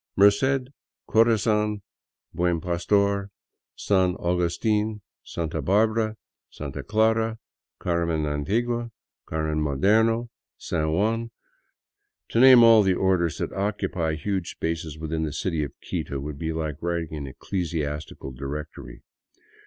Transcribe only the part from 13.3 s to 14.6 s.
that occupy huge